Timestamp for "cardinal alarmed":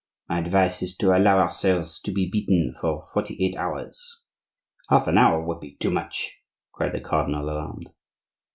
7.01-7.87